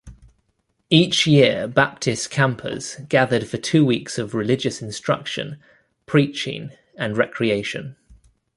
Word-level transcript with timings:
Each 0.89 1.27
year 1.27 1.67
Baptist 1.67 2.31
campers 2.31 2.95
gathered 3.07 3.47
for 3.47 3.57
two 3.57 3.85
weeks 3.85 4.17
of 4.17 4.33
religious 4.33 4.81
instruction, 4.81 5.59
preaching, 6.07 6.71
and 6.97 7.15
recreation. 7.15 7.97